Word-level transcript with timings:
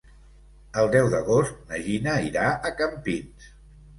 El 0.83 0.87
deu 0.95 1.09
d'agost 1.15 1.59
na 1.73 1.81
Gina 1.89 2.15
irà 2.29 2.47
a 2.69 2.75
Campins. 2.83 3.53